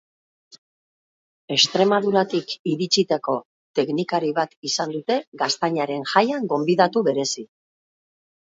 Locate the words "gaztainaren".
5.43-6.11